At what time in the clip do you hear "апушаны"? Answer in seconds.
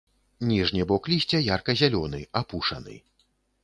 2.43-3.03